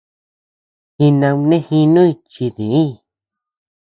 Jinaunejinuñ 0.97 2.11
chi 2.31 2.45
diñ. 2.55 2.91